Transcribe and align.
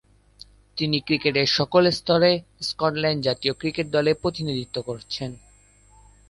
তিনি 0.77 0.97
ক্রিকেটের 1.01 1.47
সকল 1.57 1.83
স্তরে 1.91 2.31
স্কটল্যান্ড 2.61 3.19
জাতীয় 3.23 3.53
ক্রিকেট 3.53 3.87
দলে 3.89 4.11
প্রতিনিধিত্ব 4.13 4.77
করছেন। 4.81 5.31